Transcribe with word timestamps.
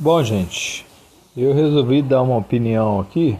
Bom, 0.00 0.22
gente, 0.22 0.86
eu 1.36 1.52
resolvi 1.52 2.02
dar 2.02 2.22
uma 2.22 2.36
opinião 2.36 3.00
aqui. 3.00 3.36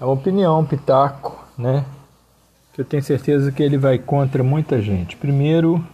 É 0.00 0.04
uma 0.06 0.14
opinião, 0.14 0.60
um 0.60 0.64
pitaco, 0.64 1.38
né? 1.58 1.84
Que 2.72 2.80
eu 2.80 2.84
tenho 2.86 3.02
certeza 3.02 3.52
que 3.52 3.62
ele 3.62 3.76
vai 3.76 3.98
contra 3.98 4.42
muita 4.42 4.80
gente. 4.80 5.18
Primeiro, 5.18 5.86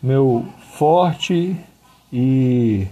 meu 0.00 0.46
forte 0.78 1.56
e 2.12 2.86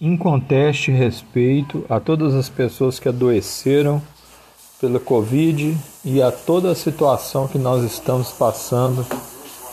inconteste 0.00 0.90
respeito 0.90 1.86
a 1.88 2.00
todas 2.00 2.34
as 2.34 2.48
pessoas 2.48 2.98
que 2.98 3.08
adoeceram 3.08 4.02
pela 4.80 4.98
Covid 4.98 5.78
e 6.04 6.20
a 6.20 6.32
toda 6.32 6.72
a 6.72 6.74
situação 6.74 7.46
que 7.46 7.58
nós 7.58 7.84
estamos 7.84 8.32
passando 8.32 9.06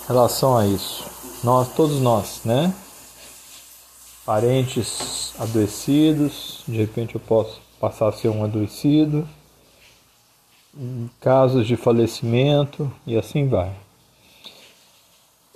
em 0.03 0.07
relação 0.07 0.55
a 0.55 0.67
isso. 0.67 1.03
Nós, 1.43 1.69
todos 1.69 1.99
nós, 1.99 2.41
né? 2.45 2.71
Parentes 4.31 5.33
adoecidos, 5.37 6.63
de 6.65 6.77
repente 6.77 7.15
eu 7.15 7.19
posso 7.19 7.59
passar 7.81 8.07
a 8.07 8.11
ser 8.13 8.29
um 8.29 8.45
adoecido, 8.45 9.27
casos 11.19 11.67
de 11.67 11.75
falecimento 11.75 12.89
e 13.05 13.17
assim 13.17 13.49
vai. 13.49 13.73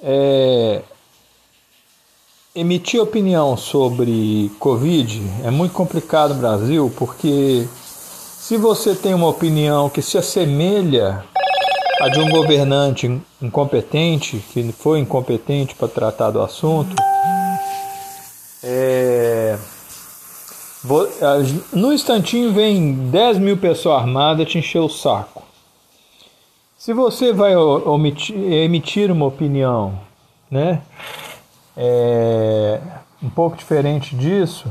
É, 0.03 0.81
emitir 2.53 3.01
opinião 3.01 3.55
sobre 3.55 4.51
Covid 4.59 5.21
é 5.45 5.49
muito 5.49 5.73
complicado 5.73 6.33
no 6.33 6.41
Brasil 6.41 6.93
porque 6.97 7.65
se 7.77 8.57
você 8.57 8.93
tem 8.93 9.13
uma 9.13 9.29
opinião 9.29 9.89
que 9.89 10.01
se 10.01 10.17
assemelha 10.17 11.23
a 12.01 12.09
de 12.09 12.19
um 12.19 12.29
governante 12.29 13.21
incompetente, 13.41 14.43
que 14.51 14.69
foi 14.73 14.99
incompetente 14.99 15.75
para 15.75 15.87
tratar 15.87 16.31
do 16.31 16.41
assunto, 16.41 16.93
é... 18.65 19.57
No 21.71 21.93
instantinho 21.93 22.51
vem 22.51 23.09
10 23.09 23.37
mil 23.37 23.57
pessoas 23.57 24.01
armadas 24.01 24.47
te 24.47 24.57
encher 24.57 24.79
o 24.79 24.89
saco. 24.89 25.43
Se 26.77 26.93
você 26.93 27.33
vai 27.33 27.55
omitir, 27.55 28.35
emitir 28.35 29.11
uma 29.11 29.25
opinião, 29.25 29.99
né, 30.51 30.83
é, 31.75 32.79
um 33.23 33.29
pouco 33.29 33.57
diferente 33.57 34.15
disso, 34.15 34.67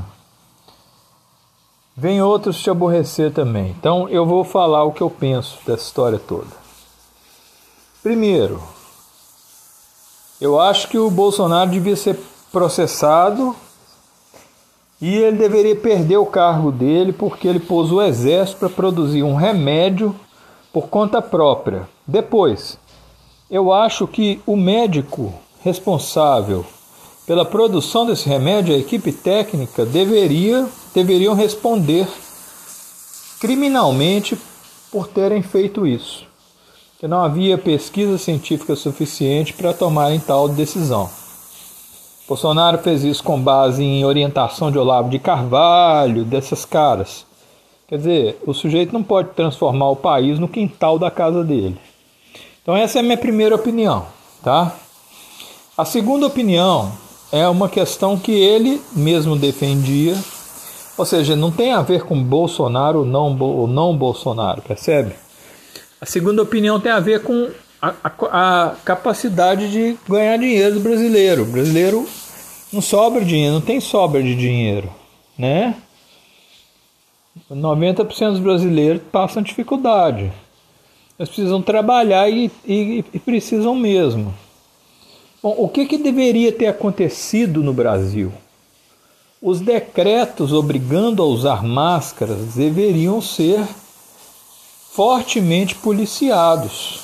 vem 1.96 2.22
outros 2.22 2.60
te 2.60 2.70
aborrecer 2.70 3.32
também. 3.32 3.70
Então 3.70 4.08
eu 4.08 4.24
vou 4.24 4.44
falar 4.44 4.84
o 4.84 4.92
que 4.92 5.02
eu 5.02 5.10
penso 5.10 5.58
dessa 5.66 5.82
história 5.82 6.18
toda. 6.18 6.64
Primeiro, 8.02 8.62
eu 10.40 10.60
acho 10.60 10.88
que 10.88 10.98
o 10.98 11.10
Bolsonaro 11.10 11.70
devia 11.70 11.96
ser 11.96 12.16
processado 12.52 13.56
e 15.00 15.14
ele 15.14 15.36
deveria 15.36 15.76
perder 15.76 16.16
o 16.16 16.26
cargo 16.26 16.70
dele 16.70 17.12
porque 17.12 17.48
ele 17.48 17.60
pôs 17.60 17.90
o 17.90 18.00
exército 18.00 18.58
para 18.58 18.68
produzir 18.68 19.22
um 19.22 19.34
remédio 19.34 20.14
por 20.72 20.88
conta 20.88 21.20
própria. 21.20 21.88
Depois, 22.06 22.78
eu 23.50 23.72
acho 23.72 24.06
que 24.06 24.40
o 24.46 24.56
médico 24.56 25.32
responsável 25.62 26.64
pela 27.26 27.44
produção 27.44 28.04
desse 28.04 28.28
remédio, 28.28 28.74
a 28.74 28.78
equipe 28.78 29.10
técnica, 29.10 29.86
deveria, 29.86 30.68
deveriam 30.94 31.34
responder 31.34 32.06
criminalmente 33.40 34.36
por 34.90 35.08
terem 35.08 35.42
feito 35.42 35.86
isso. 35.86 36.26
Que 36.98 37.08
não 37.08 37.22
havia 37.22 37.56
pesquisa 37.56 38.18
científica 38.18 38.76
suficiente 38.76 39.54
para 39.54 39.72
tomarem 39.72 40.20
tal 40.20 40.48
decisão. 40.48 41.10
Bolsonaro 42.26 42.78
fez 42.78 43.04
isso 43.04 43.22
com 43.22 43.38
base 43.38 43.82
em 43.82 44.04
orientação 44.04 44.70
de 44.70 44.78
Olavo 44.78 45.10
de 45.10 45.18
Carvalho, 45.18 46.24
dessas 46.24 46.64
caras. 46.64 47.26
Quer 47.86 47.98
dizer, 47.98 48.42
o 48.46 48.54
sujeito 48.54 48.94
não 48.94 49.02
pode 49.02 49.30
transformar 49.30 49.90
o 49.90 49.96
país 49.96 50.38
no 50.38 50.48
quintal 50.48 50.98
da 50.98 51.10
casa 51.10 51.44
dele. 51.44 51.76
Então 52.62 52.74
essa 52.74 52.98
é 52.98 53.00
a 53.00 53.02
minha 53.02 53.18
primeira 53.18 53.54
opinião, 53.54 54.06
tá? 54.42 54.74
A 55.76 55.84
segunda 55.84 56.26
opinião 56.26 56.90
é 57.30 57.46
uma 57.46 57.68
questão 57.68 58.18
que 58.18 58.32
ele 58.32 58.80
mesmo 58.92 59.36
defendia, 59.36 60.16
ou 60.96 61.04
seja, 61.04 61.36
não 61.36 61.50
tem 61.50 61.72
a 61.72 61.82
ver 61.82 62.04
com 62.04 62.22
Bolsonaro 62.22 63.00
ou 63.00 63.04
não, 63.04 63.38
ou 63.38 63.66
não 63.66 63.94
Bolsonaro, 63.94 64.62
percebe? 64.62 65.14
A 66.00 66.06
segunda 66.06 66.42
opinião 66.42 66.80
tem 66.80 66.90
a 66.90 67.00
ver 67.00 67.22
com 67.22 67.50
a, 68.02 68.66
a, 68.66 68.76
capacidade 68.84 69.70
de 69.70 69.98
ganhar 70.08 70.38
dinheiro 70.38 70.74
do 70.74 70.80
brasileiro. 70.80 71.42
O 71.42 71.46
brasileiro 71.46 72.08
não 72.72 72.80
sobra 72.80 73.24
dinheiro, 73.24 73.54
não 73.54 73.60
tem 73.60 73.80
sobra 73.80 74.22
de 74.22 74.34
dinheiro, 74.34 74.90
né? 75.36 75.76
90% 77.50 78.30
dos 78.30 78.38
brasileiros 78.38 79.02
passam 79.12 79.42
dificuldade. 79.42 80.32
Eles 81.18 81.28
precisam 81.28 81.60
trabalhar 81.60 82.28
e, 82.30 82.50
e, 82.64 83.04
e 83.12 83.18
precisam 83.18 83.74
mesmo. 83.74 84.34
Bom, 85.42 85.54
o 85.58 85.68
que, 85.68 85.84
que 85.84 85.98
deveria 85.98 86.52
ter 86.52 86.68
acontecido 86.68 87.62
no 87.62 87.72
Brasil? 87.72 88.32
Os 89.42 89.60
decretos 89.60 90.52
obrigando 90.52 91.22
a 91.22 91.26
usar 91.26 91.62
máscaras 91.62 92.54
deveriam 92.54 93.20
ser 93.20 93.62
fortemente 94.90 95.74
policiados 95.74 97.03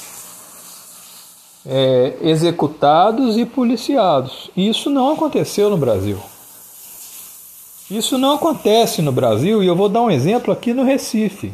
é, 1.67 2.17
executados 2.23 3.37
e 3.37 3.45
policiados. 3.45 4.51
Isso 4.57 4.91
não 4.91 5.13
aconteceu 5.13 5.71
no 5.71 5.77
Brasil. 5.77 6.19
Isso 7.91 8.17
não 8.17 8.35
acontece 8.35 9.03
no 9.03 9.11
Brasil 9.11 9.63
e 9.63 9.67
eu 9.67 9.75
vou 9.75 9.89
dar 9.89 10.03
um 10.03 10.11
exemplo 10.11 10.53
aqui 10.53 10.73
no 10.73 10.85
Recife, 10.85 11.53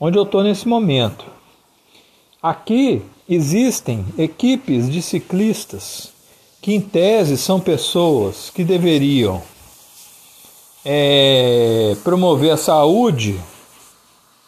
onde 0.00 0.18
eu 0.18 0.24
estou 0.24 0.42
nesse 0.42 0.66
momento. 0.66 1.24
Aqui 2.42 3.02
existem 3.28 4.04
equipes 4.18 4.90
de 4.90 5.00
ciclistas 5.00 6.12
que, 6.60 6.74
em 6.74 6.80
tese, 6.80 7.36
são 7.36 7.60
pessoas 7.60 8.50
que 8.50 8.64
deveriam 8.64 9.40
é, 10.84 11.96
promover 12.02 12.50
a 12.50 12.56
saúde, 12.56 13.38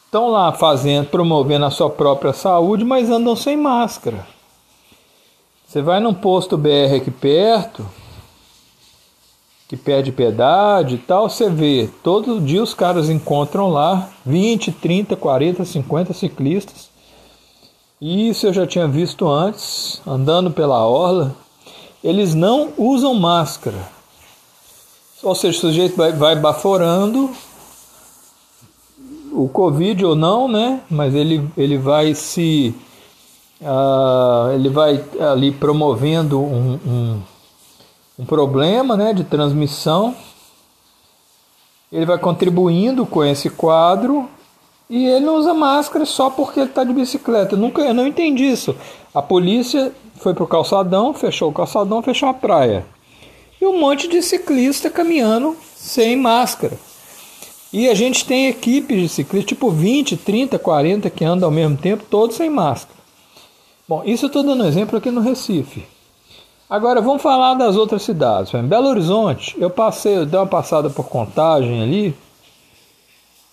estão 0.05 0.29
lá 0.29 0.53
fazendo, 0.53 1.07
promovendo 1.07 1.67
a 1.67 1.71
sua 1.71 1.89
própria 1.89 2.33
saúde, 2.33 2.85
mas 2.85 3.11
andam 3.11 3.37
sem 3.37 3.57
máscara. 3.57 4.27
Você 5.73 5.81
vai 5.81 6.01
num 6.01 6.13
posto 6.13 6.59
BR 6.59 6.97
aqui 6.97 7.11
perto, 7.11 7.89
que 9.67 9.75
pede 9.75 10.13
pedágio 10.13 10.97
e 10.97 10.99
tal, 10.99 11.31
você 11.31 11.49
vê, 11.49 11.89
todo 12.03 12.43
dia 12.43 12.63
os 12.63 12.75
caras 12.75 13.09
encontram 13.09 13.71
lá 13.71 14.11
20, 14.27 14.71
30, 14.71 15.17
40, 15.17 15.65
50 15.65 16.13
ciclistas. 16.13 16.91
E 17.99 18.29
isso 18.29 18.47
eu 18.47 18.53
já 18.53 18.67
tinha 18.67 18.87
visto 18.87 19.27
antes, 19.27 20.03
andando 20.07 20.51
pela 20.51 20.87
orla. 20.87 21.35
Eles 22.05 22.35
não 22.35 22.75
usam 22.77 23.15
máscara. 23.15 23.89
Ou 25.23 25.35
seja, 25.35 25.57
o 25.57 25.61
sujeito 25.63 25.97
vai, 25.97 26.13
vai 26.13 26.37
baforando 26.37 27.31
o 29.33 29.49
Covid 29.49 30.05
ou 30.05 30.15
não, 30.15 30.47
né? 30.47 30.83
Mas 30.91 31.15
ele, 31.15 31.51
ele 31.57 31.79
vai 31.79 32.15
se 32.15 32.75
Uh, 33.63 34.53
ele 34.55 34.69
vai 34.69 35.05
ali 35.21 35.53
promovendo 35.53 36.41
um, 36.41 36.81
um, 36.85 37.23
um, 38.19 38.25
problema 38.25 38.97
né, 38.97 39.15
de 39.15 39.23
transmissão. 39.23 40.17
Ele 41.93 42.05
vai 42.05 42.19
contribuindo 42.19 43.07
com 43.07 43.25
esse 43.25 43.49
quadro 43.49 44.29
e 44.91 45.07
ele 45.07 45.25
não 45.25 45.37
usa 45.37 45.55
máscara 45.55 46.05
só 46.05 46.29
porque 46.29 46.59
ele 46.59 46.71
está 46.71 46.83
de 46.83 46.93
bicicleta. 46.93 47.55
Eu, 47.55 47.59
nunca, 47.59 47.83
eu 47.83 47.95
não 47.95 48.05
entendi 48.05 48.51
isso. 48.51 48.75
A 49.15 49.23
polícia 49.23 49.93
foi 50.17 50.35
para 50.35 50.43
o 50.43 50.49
calçadão, 50.49 51.15
fechou 51.15 51.51
o 51.51 51.55
calçadão, 51.55 52.03
fechou 52.03 52.29
a 52.29 52.35
praia. 52.35 52.85
E 53.61 53.67
um 53.67 53.79
monte 53.79 54.09
de 54.09 54.21
ciclista 54.23 54.91
caminhando 54.91 55.57
sem 55.77 56.17
máscara. 56.17 56.77
E 57.73 57.89
a 57.89 57.95
gente 57.95 58.25
tem 58.25 58.49
equipes 58.49 59.01
de 59.01 59.09
ciclistas, 59.09 59.49
tipo 59.49 59.71
20, 59.71 60.17
30, 60.17 60.59
40 60.59 61.09
que 61.11 61.25
andam 61.25 61.49
ao 61.49 61.55
mesmo 61.55 61.77
tempo, 61.77 62.05
todos 62.11 62.37
sem 62.37 62.51
máscara. 62.51 63.02
Bom, 63.89 64.03
isso 64.05 64.27
eu 64.27 64.29
estou 64.29 64.43
dando 64.43 64.65
exemplo 64.65 64.97
aqui 64.97 65.11
no 65.11 65.21
Recife. 65.21 65.85
Agora 66.71 67.01
vamos 67.01 67.21
falar 67.21 67.55
das 67.55 67.77
outras 67.77 68.03
cidades. 68.03 68.55
Em 68.55 68.63
Belo 68.63 68.89
Horizonte, 68.89 69.55
eu 69.59 69.69
passei, 69.69 70.17
eu 70.17 70.25
dei 70.25 70.39
uma 70.39 70.47
passada 70.47 70.89
por 70.89 71.07
contagem 71.07 71.83
ali. 71.83 72.15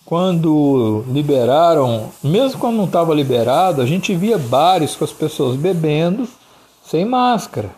Quando 0.06 1.04
liberaram, 1.08 2.10
mesmo 2.24 2.58
quando 2.58 2.76
não 2.76 2.86
estava 2.86 3.14
liberado, 3.14 3.82
a 3.82 3.86
gente 3.86 4.14
via 4.14 4.38
bares 4.38 4.96
com 4.96 5.04
as 5.04 5.12
pessoas 5.12 5.56
bebendo 5.56 6.26
sem 6.82 7.04
máscara. 7.04 7.70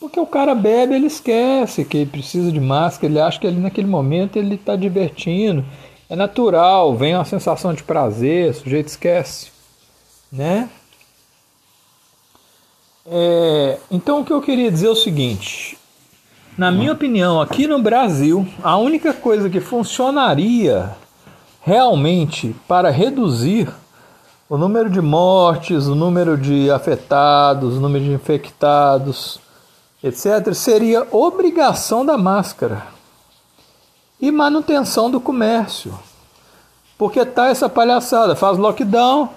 Porque 0.00 0.18
o 0.18 0.26
cara 0.26 0.54
bebe, 0.54 0.94
ele 0.94 1.06
esquece 1.06 1.84
que 1.84 1.98
ele 1.98 2.10
precisa 2.10 2.50
de 2.50 2.60
máscara, 2.60 3.12
ele 3.12 3.20
acha 3.20 3.38
que 3.38 3.46
ali 3.46 3.60
naquele 3.60 3.86
momento 3.86 4.36
ele 4.36 4.54
está 4.54 4.76
divertindo. 4.76 5.64
É 6.08 6.16
natural, 6.16 6.94
vem 6.94 7.14
uma 7.14 7.24
sensação 7.24 7.72
de 7.72 7.82
prazer, 7.82 8.50
o 8.50 8.54
sujeito 8.54 8.88
esquece, 8.88 9.50
né? 10.30 10.68
É, 13.06 13.78
então 13.90 14.20
o 14.20 14.24
que 14.24 14.32
eu 14.32 14.40
queria 14.40 14.70
dizer 14.70 14.86
é 14.86 14.90
o 14.90 14.96
seguinte: 14.96 15.78
Na 16.56 16.70
minha 16.70 16.92
opinião, 16.92 17.40
aqui 17.40 17.66
no 17.66 17.82
Brasil, 17.82 18.48
a 18.62 18.76
única 18.76 19.12
coisa 19.12 19.50
que 19.50 19.60
funcionaria 19.60 20.96
realmente 21.60 22.54
para 22.66 22.90
reduzir 22.90 23.68
o 24.48 24.56
número 24.56 24.88
de 24.88 25.00
mortes, 25.00 25.86
o 25.86 25.94
número 25.94 26.38
de 26.38 26.70
afetados, 26.70 27.76
o 27.76 27.80
número 27.80 28.04
de 28.04 28.12
infectados, 28.12 29.38
etc., 30.02 30.54
seria 30.54 31.06
obrigação 31.10 32.06
da 32.06 32.16
máscara 32.16 32.86
e 34.20 34.30
manutenção 34.30 35.10
do 35.10 35.20
comércio. 35.20 35.98
Porque 36.96 37.24
tá 37.24 37.48
essa 37.48 37.68
palhaçada, 37.68 38.36
faz 38.36 38.56
lockdown, 38.56 39.28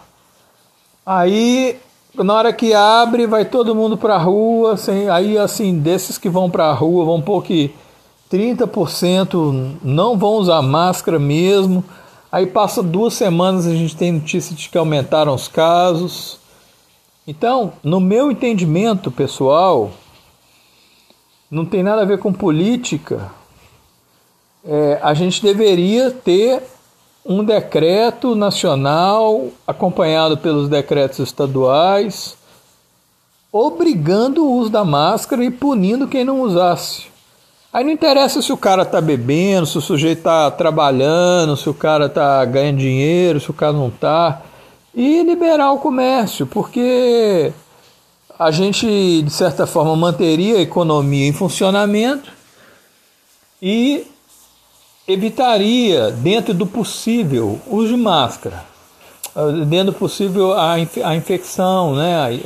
aí 1.05 1.79
na 2.15 2.33
hora 2.33 2.53
que 2.53 2.73
abre 2.73 3.27
vai 3.27 3.45
todo 3.45 3.75
mundo 3.75 3.97
para 3.97 4.15
a 4.15 4.19
rua, 4.19 4.73
assim, 4.73 5.07
aí 5.09 5.37
assim, 5.37 5.77
desses 5.79 6.17
que 6.17 6.29
vão 6.29 6.49
para 6.49 6.65
a 6.65 6.73
rua, 6.73 7.05
vão 7.05 7.21
pôr 7.21 7.43
que 7.43 7.73
30% 8.31 9.77
não 9.83 10.17
vão 10.17 10.33
usar 10.33 10.61
máscara 10.61 11.19
mesmo. 11.19 11.83
Aí 12.31 12.45
passa 12.45 12.83
duas 12.83 13.13
semanas 13.13 13.65
a 13.65 13.73
gente 13.73 13.95
tem 13.95 14.11
notícia 14.11 14.55
de 14.55 14.69
que 14.69 14.77
aumentaram 14.77 15.33
os 15.33 15.47
casos. 15.47 16.39
Então, 17.25 17.73
no 17.83 17.99
meu 17.99 18.31
entendimento 18.31 19.11
pessoal, 19.11 19.91
não 21.49 21.65
tem 21.65 21.83
nada 21.83 22.01
a 22.01 22.05
ver 22.05 22.19
com 22.19 22.33
política. 22.33 23.31
É, 24.65 24.99
a 25.01 25.13
gente 25.13 25.41
deveria 25.41 26.11
ter 26.11 26.61
um 27.27 27.43
decreto 27.43 28.35
nacional 28.35 29.47
acompanhado 29.67 30.37
pelos 30.37 30.69
decretos 30.69 31.19
estaduais, 31.19 32.37
obrigando 33.51 34.45
o 34.45 34.53
uso 34.53 34.69
da 34.69 34.85
máscara 34.85 35.43
e 35.43 35.51
punindo 35.51 36.07
quem 36.07 36.23
não 36.23 36.41
usasse. 36.41 37.07
Aí 37.73 37.83
não 37.83 37.91
interessa 37.91 38.41
se 38.41 38.51
o 38.53 38.57
cara 38.57 38.85
tá 38.85 39.01
bebendo, 39.01 39.65
se 39.65 39.77
o 39.77 39.81
sujeito 39.81 40.23
tá 40.23 40.49
trabalhando, 40.49 41.57
se 41.57 41.69
o 41.69 41.73
cara 41.73 42.07
tá 42.07 42.43
ganhando 42.45 42.77
dinheiro, 42.77 43.41
se 43.41 43.51
o 43.51 43.53
cara 43.53 43.73
não 43.73 43.89
tá. 43.89 44.41
E 44.95 45.21
liberar 45.21 45.73
o 45.73 45.79
comércio, 45.79 46.47
porque 46.47 47.51
a 48.39 48.51
gente, 48.51 49.21
de 49.21 49.31
certa 49.31 49.67
forma, 49.67 49.95
manteria 49.97 50.57
a 50.57 50.61
economia 50.61 51.27
em 51.27 51.33
funcionamento 51.33 52.31
e 53.61 54.07
evitaria, 55.07 56.11
dentro 56.11 56.53
do 56.53 56.67
possível, 56.67 57.59
o 57.67 57.77
uso 57.77 57.95
de 57.95 57.97
máscara. 57.97 58.65
Ah, 59.35 59.65
dentro 59.65 59.93
do 59.93 59.93
possível, 59.93 60.53
a, 60.53 60.73
a 60.73 61.15
infecção, 61.15 61.95
né? 61.95 62.41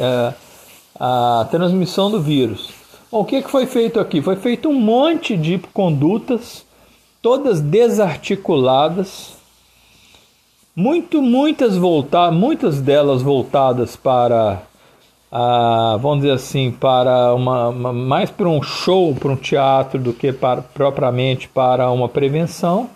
a, 1.00 1.40
a 1.42 1.46
transmissão 1.46 2.12
do 2.12 2.22
vírus. 2.22 2.69
Bom, 3.12 3.22
o 3.22 3.25
que 3.25 3.42
foi 3.42 3.66
feito 3.66 4.00
aqui? 4.00 4.22
Foi 4.22 4.36
feito 4.36 4.69
um 4.69 4.80
monte 4.80 5.36
de 5.36 5.58
condutas, 5.74 6.66
todas 7.22 7.60
desarticuladas, 7.60 9.34
muito, 10.75 11.22
muitas 11.22 11.75
voltar, 11.75 12.31
muitas 12.31 12.80
delas 12.80 13.22
voltadas 13.22 13.96
para 13.96 14.62
ah, 15.31 15.98
vamos 16.01 16.19
dizer 16.19 16.33
assim, 16.33 16.72
para 16.72 17.33
uma, 17.33 17.69
uma, 17.69 17.94
mais 17.94 18.30
para 18.30 18.50
um 18.50 18.62
show, 18.62 19.16
para 19.16 19.31
um 19.31 19.36
teatro, 19.38 19.98
do 19.98 20.12
que 20.12 20.33
para, 20.33 20.62
propriamente 20.62 21.48
para 21.48 21.89
uma 21.89 22.10
prevenção, 22.10 22.89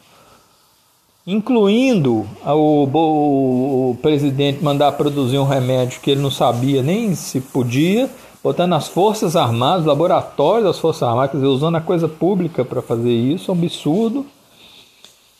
incluindo 1.26 2.28
o, 2.46 2.90
o, 2.94 3.92
o 3.92 3.98
presidente 4.02 4.62
mandar 4.62 4.92
produzir 4.92 5.40
um 5.40 5.46
remédio 5.46 6.02
que 6.02 6.12
ele 6.12 6.22
não 6.22 6.30
sabia 6.30 6.84
nem 6.84 7.16
se 7.16 7.40
podia, 7.40 8.10
botando 8.44 8.74
as 8.74 8.90
Forças 8.90 9.38
Armadas, 9.38 9.86
laboratórios 9.86 10.66
das 10.66 10.78
Forças 10.78 11.04
Armadas, 11.04 11.32
quer 11.32 11.38
dizer, 11.38 11.48
usando 11.48 11.78
a 11.78 11.82
coisa 11.82 12.10
pública 12.10 12.66
para 12.66 12.82
fazer 12.82 13.14
isso, 13.14 13.50
é 13.50 13.54
um 13.54 13.58
absurdo. 13.58 14.26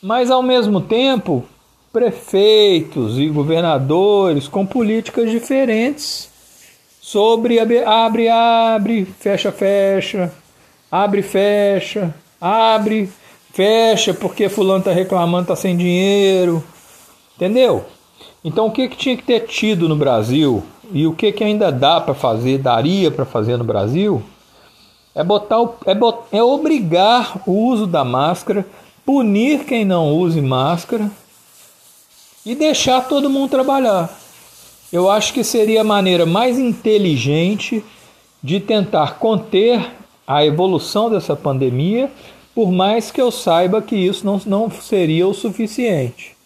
Mas 0.02 0.30
ao 0.30 0.42
mesmo 0.42 0.80
tempo, 0.80 1.44
prefeitos 1.92 3.18
e 3.18 3.28
governadores 3.28 4.48
com 4.48 4.64
políticas 4.64 5.30
diferentes 5.30 6.34
sobre 7.06 7.60
abre, 7.60 7.84
abre, 7.84 8.28
abre, 8.28 9.04
fecha, 9.04 9.52
fecha, 9.52 10.32
abre, 10.90 11.22
fecha, 11.22 12.12
abre, 12.40 13.08
fecha, 13.52 14.12
porque 14.12 14.48
fulano 14.48 14.80
está 14.80 14.90
reclamando, 14.90 15.42
está 15.42 15.54
sem 15.54 15.76
dinheiro, 15.76 16.64
entendeu? 17.36 17.84
Então 18.42 18.66
o 18.66 18.72
que, 18.72 18.88
que 18.88 18.96
tinha 18.96 19.16
que 19.16 19.22
ter 19.22 19.46
tido 19.46 19.88
no 19.88 19.94
Brasil 19.94 20.64
e 20.90 21.06
o 21.06 21.12
que, 21.12 21.30
que 21.30 21.44
ainda 21.44 21.70
dá 21.70 22.00
para 22.00 22.12
fazer, 22.12 22.58
daria 22.58 23.08
para 23.08 23.24
fazer 23.24 23.56
no 23.56 23.62
Brasil, 23.62 24.20
é 25.14 25.22
botar 25.22 25.60
o, 25.60 25.74
é, 25.86 25.94
bot, 25.94 26.24
é 26.32 26.42
obrigar 26.42 27.40
o 27.46 27.52
uso 27.52 27.86
da 27.86 28.04
máscara, 28.04 28.66
punir 29.04 29.64
quem 29.64 29.84
não 29.84 30.12
use 30.12 30.40
máscara 30.40 31.08
e 32.44 32.56
deixar 32.56 33.02
todo 33.06 33.30
mundo 33.30 33.50
trabalhar. 33.50 34.25
Eu 34.92 35.10
acho 35.10 35.32
que 35.32 35.42
seria 35.42 35.80
a 35.80 35.84
maneira 35.84 36.24
mais 36.24 36.58
inteligente 36.58 37.84
de 38.42 38.60
tentar 38.60 39.18
conter 39.18 39.84
a 40.26 40.44
evolução 40.44 41.10
dessa 41.10 41.34
pandemia, 41.34 42.10
por 42.54 42.70
mais 42.70 43.10
que 43.10 43.20
eu 43.20 43.30
saiba 43.30 43.82
que 43.82 43.96
isso 43.96 44.24
não, 44.24 44.40
não 44.46 44.70
seria 44.70 45.26
o 45.26 45.34
suficiente. 45.34 46.36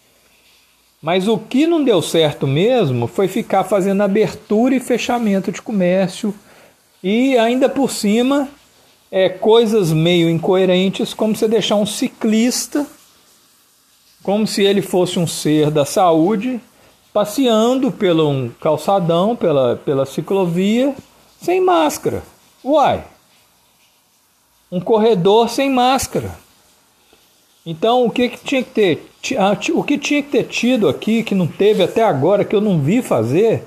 Mas 1.02 1.28
o 1.28 1.38
que 1.38 1.66
não 1.66 1.82
deu 1.82 2.02
certo 2.02 2.46
mesmo 2.46 3.06
foi 3.06 3.28
ficar 3.28 3.64
fazendo 3.64 4.02
abertura 4.02 4.74
e 4.74 4.80
fechamento 4.80 5.50
de 5.50 5.62
comércio 5.62 6.34
e 7.02 7.38
ainda 7.38 7.68
por 7.68 7.90
cima 7.90 8.48
é, 9.10 9.28
coisas 9.28 9.92
meio 9.92 10.28
incoerentes, 10.28 11.14
como 11.14 11.34
você 11.34 11.48
deixar 11.48 11.76
um 11.76 11.86
ciclista, 11.86 12.86
como 14.22 14.46
se 14.46 14.62
ele 14.62 14.82
fosse 14.82 15.18
um 15.18 15.26
ser 15.26 15.70
da 15.70 15.84
saúde, 15.84 16.60
passeando 17.12 17.90
pelo 17.90 18.28
um 18.28 18.50
calçadão, 18.60 19.34
pela, 19.34 19.76
pela 19.76 20.06
ciclovia, 20.06 20.94
sem 21.40 21.60
máscara. 21.60 22.22
Uai! 22.64 23.04
Um 24.70 24.80
corredor 24.80 25.48
sem 25.48 25.70
máscara. 25.70 26.30
Então, 27.66 28.04
o 28.06 28.10
que, 28.10 28.28
que 28.28 28.44
tinha 28.44 28.62
que 28.62 28.70
ter? 28.70 29.10
O 29.74 29.82
que 29.82 29.98
tinha 29.98 30.22
que 30.22 30.30
ter 30.30 30.44
tido 30.44 30.88
aqui, 30.88 31.22
que 31.22 31.34
não 31.34 31.46
teve 31.46 31.82
até 31.82 32.02
agora, 32.02 32.44
que 32.44 32.54
eu 32.54 32.60
não 32.60 32.80
vi 32.80 33.02
fazer, 33.02 33.64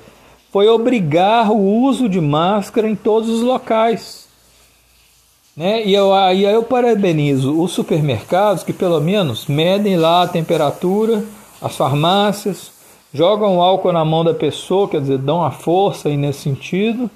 foi 0.51 0.67
obrigar 0.67 1.51
o 1.51 1.59
uso 1.59 2.07
de 2.07 2.21
máscara 2.21 2.89
em 2.89 2.95
todos 2.95 3.29
os 3.29 3.41
locais. 3.41 4.27
Né? 5.55 5.85
E, 5.85 5.93
eu, 5.93 6.09
e 6.09 6.45
aí 6.45 6.53
eu 6.53 6.63
parabenizo 6.63 7.61
os 7.61 7.71
supermercados 7.71 8.63
que 8.63 8.73
pelo 8.73 8.99
menos 8.99 9.45
medem 9.45 9.97
lá 9.97 10.23
a 10.23 10.27
temperatura, 10.27 11.23
as 11.61 11.75
farmácias, 11.75 12.71
jogam 13.13 13.61
álcool 13.61 13.91
na 13.91 14.03
mão 14.03 14.23
da 14.23 14.33
pessoa, 14.33 14.89
quer 14.89 15.01
dizer, 15.01 15.19
dão 15.19 15.43
a 15.43 15.51
força 15.51 16.09
aí 16.09 16.17
nesse 16.17 16.41
sentido. 16.41 17.09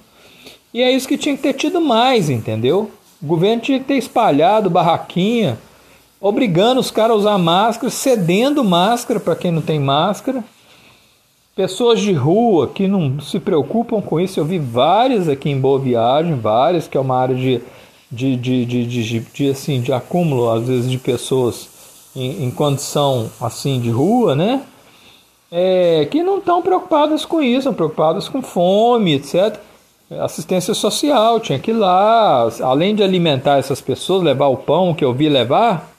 E 0.74 0.82
é 0.82 0.92
isso 0.92 1.08
que 1.08 1.18
tinha 1.18 1.36
que 1.36 1.42
ter 1.42 1.54
tido 1.54 1.82
mais, 1.82 2.30
entendeu? 2.30 2.92
O 3.22 3.26
governo 3.26 3.62
tinha 3.62 3.80
que 3.80 3.86
ter 3.86 3.98
espalhado 3.98 4.70
barraquinha, 4.70 5.58
obrigando 6.22 6.80
os 6.80 6.92
caras 6.92 7.12
a 7.12 7.20
usar 7.20 7.38
máscara, 7.40 7.90
cedendo 7.90 8.64
máscara 8.64 9.20
para 9.20 9.36
quem 9.36 9.52
não 9.52 9.62
tem 9.62 9.80
máscara. 9.80 10.44
Pessoas 11.56 12.00
de 12.00 12.14
rua 12.14 12.68
que 12.68 12.88
não 12.88 13.20
se 13.20 13.40
preocupam 13.40 14.00
com 14.00 14.20
isso, 14.20 14.40
eu 14.40 14.46
vi 14.46 14.60
várias 14.60 15.28
aqui 15.28 15.50
em 15.50 15.60
Boa 15.60 15.80
Viagem, 15.80 16.36
várias, 16.36 16.88
que 16.88 16.96
é 16.96 17.00
uma 17.00 17.18
área 17.18 17.36
de, 17.36 17.60
de, 18.12 18.36
de, 18.36 18.66
de, 18.66 19.20
de, 19.20 19.50
assim, 19.50 19.82
de 19.82 19.92
acúmulo, 19.92 20.52
às 20.52 20.68
vezes, 20.68 20.92
de 20.92 21.00
pessoas 21.00 21.68
em, 22.16 22.46
em 22.46 22.52
condição 22.52 23.32
assim 23.42 23.80
de 23.80 23.90
rua, 23.90 24.36
né? 24.36 24.62
É, 25.52 26.08
que 26.10 26.24
não 26.24 26.40
estão 26.40 26.62
preocupadas 26.62 27.26
com 27.26 27.42
isso, 27.42 27.60
estão 27.60 27.74
preocupadas 27.74 28.28
com 28.28 28.42
fome, 28.42 29.16
etc. 29.16 29.58
Assistência 30.22 30.74
social, 30.74 31.40
tinha 31.40 31.60
que 31.60 31.72
ir 31.72 31.74
lá, 31.74 32.48
além 32.62 32.96
de 32.96 33.04
alimentar 33.04 33.58
essas 33.58 33.82
pessoas, 33.82 34.24
levar 34.24 34.48
o 34.48 34.58
pão 34.58 34.94
que 34.94 35.04
eu 35.04 35.14
vi 35.14 35.28
levar, 35.28 35.90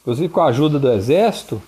inclusive 0.00 0.28
com 0.28 0.40
a 0.40 0.46
ajuda 0.46 0.78
do 0.78 0.90
exército, 0.90 1.60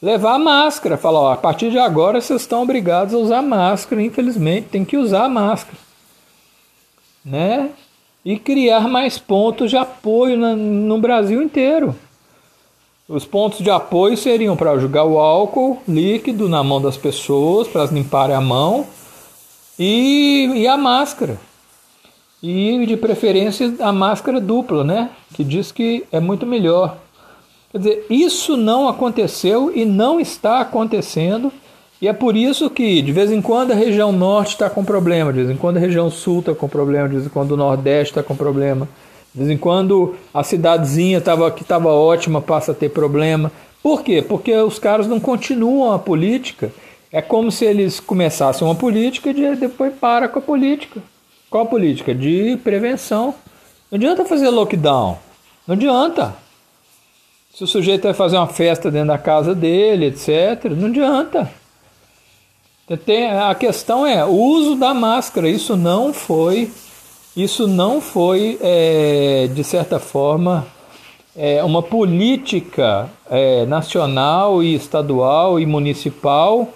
levar 0.00 0.34
a 0.34 0.38
máscara. 0.38 0.96
Falar, 0.96 1.20
ó, 1.20 1.32
a 1.32 1.36
partir 1.36 1.70
de 1.70 1.78
agora 1.78 2.20
vocês 2.20 2.42
estão 2.42 2.62
obrigados 2.62 3.12
a 3.12 3.18
usar 3.18 3.42
máscara, 3.42 4.02
infelizmente, 4.02 4.68
tem 4.68 4.84
que 4.84 4.96
usar 4.96 5.24
a 5.24 5.28
máscara. 5.28 5.78
Né? 7.24 7.70
E 8.24 8.38
criar 8.38 8.88
mais 8.88 9.18
pontos 9.18 9.70
de 9.70 9.76
apoio 9.76 10.36
no 10.36 10.98
Brasil 11.00 11.42
inteiro. 11.42 11.94
Os 13.08 13.24
pontos 13.24 13.60
de 13.60 13.70
apoio 13.70 14.16
seriam 14.16 14.56
para 14.56 14.76
jogar 14.78 15.04
o 15.04 15.20
álcool 15.20 15.78
líquido 15.86 16.48
na 16.48 16.64
mão 16.64 16.82
das 16.82 16.96
pessoas, 16.96 17.68
para 17.68 17.82
elas 17.82 17.92
limparem 17.92 18.34
a 18.34 18.40
mão, 18.40 18.84
e, 19.78 20.50
e 20.56 20.66
a 20.66 20.76
máscara. 20.76 21.38
E 22.42 22.84
de 22.84 22.96
preferência 22.96 23.72
a 23.78 23.92
máscara 23.92 24.40
dupla, 24.40 24.82
né? 24.82 25.10
Que 25.34 25.44
diz 25.44 25.70
que 25.70 26.04
é 26.10 26.18
muito 26.18 26.44
melhor. 26.44 26.96
Quer 27.70 27.78
dizer, 27.78 28.06
isso 28.10 28.56
não 28.56 28.88
aconteceu 28.88 29.70
e 29.72 29.84
não 29.84 30.18
está 30.18 30.60
acontecendo. 30.60 31.52
E 32.02 32.08
é 32.08 32.12
por 32.12 32.36
isso 32.36 32.68
que 32.68 33.00
de 33.02 33.12
vez 33.12 33.30
em 33.30 33.40
quando 33.40 33.70
a 33.70 33.76
região 33.76 34.10
norte 34.10 34.50
está 34.50 34.68
com 34.68 34.84
problema, 34.84 35.32
de 35.32 35.44
vez 35.44 35.50
em 35.50 35.56
quando 35.56 35.76
a 35.76 35.80
região 35.80 36.10
sul 36.10 36.40
está 36.40 36.54
com 36.56 36.68
problema, 36.68 37.08
de 37.08 37.14
vez 37.14 37.26
em 37.26 37.30
quando 37.30 37.52
o 37.52 37.56
nordeste 37.56 38.12
está 38.12 38.22
com 38.22 38.34
problema, 38.34 38.88
De 39.36 39.44
vez 39.44 39.50
em 39.50 39.58
quando 39.58 40.16
a 40.32 40.42
cidadezinha 40.42 41.20
tava, 41.20 41.50
que 41.50 41.60
estava 41.60 41.90
ótima 41.90 42.40
passa 42.40 42.72
a 42.72 42.74
ter 42.74 42.88
problema. 42.88 43.52
Por 43.82 44.02
quê? 44.02 44.24
Porque 44.26 44.50
os 44.56 44.78
caras 44.78 45.06
não 45.06 45.20
continuam 45.20 45.92
a 45.92 45.98
política. 45.98 46.72
É 47.12 47.20
como 47.20 47.52
se 47.52 47.66
eles 47.66 48.00
começassem 48.00 48.66
uma 48.66 48.74
política 48.74 49.28
e 49.28 49.56
depois 49.56 49.92
para 50.00 50.26
com 50.26 50.38
a 50.38 50.42
política. 50.42 51.02
Qual 51.50 51.64
a 51.64 51.66
política? 51.66 52.14
De 52.14 52.58
prevenção. 52.64 53.34
Não 53.90 53.96
adianta 53.98 54.24
fazer 54.24 54.48
lockdown. 54.48 55.18
Não 55.68 55.74
adianta. 55.74 56.34
Se 57.54 57.62
o 57.62 57.66
sujeito 57.66 58.04
vai 58.04 58.14
fazer 58.14 58.38
uma 58.38 58.46
festa 58.46 58.90
dentro 58.90 59.08
da 59.08 59.18
casa 59.18 59.54
dele, 59.54 60.06
etc., 60.06 60.64
não 60.70 60.88
adianta. 60.88 61.50
Tem, 63.04 63.30
a 63.30 63.54
questão 63.54 64.06
é 64.06 64.24
o 64.24 64.30
uso 64.30 64.76
da 64.76 64.94
máscara. 64.94 65.46
Isso 65.46 65.76
não 65.76 66.12
foi, 66.14 66.70
isso 67.36 67.68
não 67.68 68.00
foi 68.00 68.58
é, 68.62 69.48
de 69.52 69.62
certa 69.62 69.98
forma 69.98 70.66
é, 71.36 71.62
uma 71.62 71.82
política 71.82 73.10
é, 73.30 73.66
nacional 73.66 74.62
e 74.62 74.74
estadual 74.74 75.60
e 75.60 75.66
municipal 75.66 76.68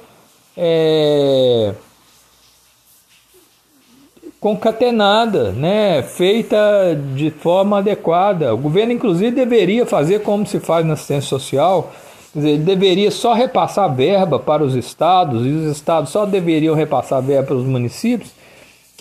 concatenada, 4.38 5.52
né, 5.52 6.02
feita 6.02 6.98
de 7.14 7.30
forma 7.30 7.78
adequada. 7.78 8.54
O 8.54 8.58
governo, 8.58 8.92
inclusive, 8.92 9.30
deveria 9.30 9.86
fazer 9.86 10.20
como 10.22 10.46
se 10.46 10.58
faz 10.60 10.84
na 10.84 10.94
assistência 10.94 11.28
social, 11.28 11.92
dizer, 12.34 12.50
ele 12.50 12.64
deveria 12.64 13.10
só 13.10 13.32
repassar 13.32 13.94
verba 13.94 14.38
para 14.38 14.62
os 14.62 14.74
estados, 14.74 15.46
e 15.46 15.50
os 15.50 15.70
estados 15.70 16.10
só 16.10 16.26
deveriam 16.26 16.74
repassar 16.74 17.22
verba 17.22 17.48
para 17.48 17.56
os 17.56 17.66
municípios 17.66 18.39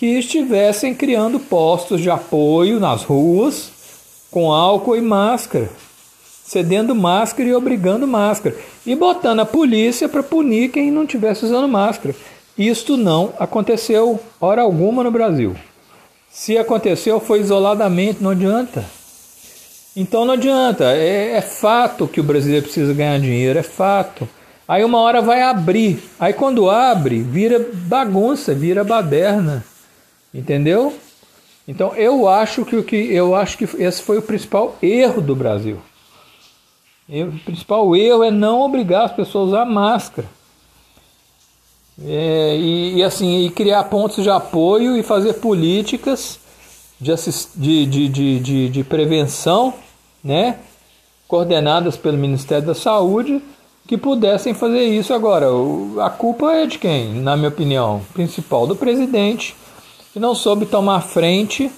que 0.00 0.18
estivessem 0.18 0.94
criando 0.94 1.38
postos 1.38 2.00
de 2.00 2.08
apoio 2.08 2.80
nas 2.80 3.02
ruas 3.02 3.70
com 4.30 4.50
álcool 4.50 4.96
e 4.96 5.00
máscara, 5.02 5.68
cedendo 6.42 6.94
máscara 6.94 7.46
e 7.46 7.52
obrigando 7.52 8.06
máscara, 8.06 8.56
e 8.86 8.96
botando 8.96 9.40
a 9.40 9.44
polícia 9.44 10.08
para 10.08 10.22
punir 10.22 10.70
quem 10.70 10.90
não 10.90 11.04
tivesse 11.04 11.44
usando 11.44 11.68
máscara. 11.68 12.14
Isto 12.56 12.96
não 12.96 13.34
aconteceu 13.38 14.18
hora 14.40 14.62
alguma 14.62 15.04
no 15.04 15.10
Brasil. 15.10 15.54
Se 16.30 16.56
aconteceu, 16.56 17.20
foi 17.20 17.40
isoladamente, 17.40 18.22
não 18.22 18.30
adianta. 18.30 18.82
Então 19.94 20.24
não 20.24 20.32
adianta, 20.32 20.96
é, 20.96 21.32
é, 21.32 21.42
fato 21.42 22.08
que 22.08 22.22
o 22.22 22.24
brasileiro 22.24 22.64
precisa 22.64 22.94
ganhar 22.94 23.20
dinheiro, 23.20 23.58
é 23.58 23.62
fato. 23.62 24.26
Aí 24.66 24.82
uma 24.82 25.00
hora 25.00 25.20
vai 25.20 25.42
abrir, 25.42 26.02
aí 26.18 26.32
quando 26.32 26.70
abre, 26.70 27.20
vira 27.20 27.68
bagunça, 27.86 28.54
vira 28.54 28.82
baderna, 28.82 29.62
entendeu? 30.32 30.94
Então 31.66 31.94
eu 31.94 32.28
acho 32.28 32.64
que 32.64 32.76
o 32.76 32.82
que 32.82 32.96
eu 32.96 33.34
acho 33.34 33.56
que 33.58 33.64
esse 33.64 34.02
foi 34.02 34.18
o 34.18 34.22
principal 34.22 34.76
erro 34.82 35.20
do 35.20 35.36
Brasil. 35.36 35.78
O 37.08 37.38
principal 37.44 37.96
erro 37.96 38.22
é 38.22 38.30
não 38.30 38.60
obrigar 38.60 39.06
as 39.06 39.12
pessoas 39.12 39.52
a 39.52 39.62
usar 39.62 39.64
máscara. 39.64 40.28
É, 42.02 42.56
e, 42.56 42.94
e, 42.96 43.02
assim, 43.02 43.44
e 43.44 43.50
criar 43.50 43.84
pontos 43.84 44.22
de 44.22 44.30
apoio 44.30 44.96
e 44.96 45.02
fazer 45.02 45.34
políticas 45.34 46.38
de, 46.98 47.14
de, 47.86 48.08
de, 48.08 48.40
de, 48.40 48.68
de 48.70 48.84
prevenção, 48.84 49.74
né, 50.24 50.58
coordenadas 51.28 51.96
pelo 51.96 52.16
Ministério 52.16 52.66
da 52.66 52.74
Saúde, 52.74 53.42
que 53.86 53.98
pudessem 53.98 54.54
fazer 54.54 54.84
isso 54.84 55.12
agora. 55.12 55.46
A 56.04 56.10
culpa 56.10 56.52
é 56.52 56.66
de 56.66 56.78
quem, 56.78 57.14
na 57.14 57.36
minha 57.36 57.48
opinião? 57.48 58.00
Principal 58.14 58.66
do 58.66 58.76
presidente, 58.76 59.54
que 60.12 60.18
não 60.18 60.34
soube 60.34 60.66
tomar 60.66 61.02
frente, 61.02 61.70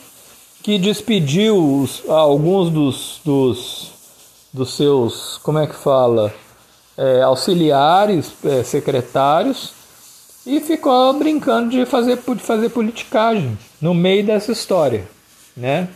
que 0.63 0.79
despediu 0.79 1.57
os, 1.57 2.03
alguns 2.09 2.71
dos, 2.71 3.21
dos, 3.25 3.91
dos 4.53 4.75
seus, 4.75 5.39
como 5.43 5.59
é 5.59 5.67
que 5.67 5.75
fala, 5.75 6.33
é, 6.97 7.23
auxiliares, 7.23 8.33
é, 8.45 8.63
secretários, 8.63 9.73
e 10.47 10.61
ficou 10.61 11.13
brincando 11.13 11.71
de 11.71 11.85
fazer, 11.87 12.17
de 12.17 12.43
fazer 12.43 12.69
politicagem 12.71 13.57
no 13.81 13.95
meio 13.95 14.25
dessa 14.25 14.53
história, 14.53 15.09
né? 15.57 15.89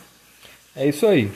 É 0.75 0.87
isso 0.87 1.07
aí. 1.07 1.33